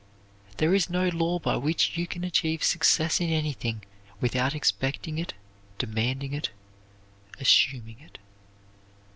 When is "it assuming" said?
6.33-7.99